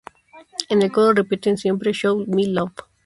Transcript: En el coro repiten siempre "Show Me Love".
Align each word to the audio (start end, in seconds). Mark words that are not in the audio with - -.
En 0.69 0.81
el 0.81 0.91
coro 0.91 1.13
repiten 1.13 1.59
siempre 1.59 1.93
"Show 1.93 2.25
Me 2.27 2.45
Love". 2.47 2.73